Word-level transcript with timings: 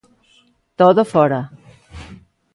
Todo 0.79 1.01
fóra. 1.13 1.41